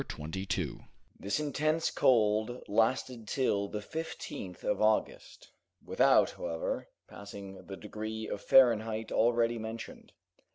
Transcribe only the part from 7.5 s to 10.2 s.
the degree of Fahrenheit already mentioned.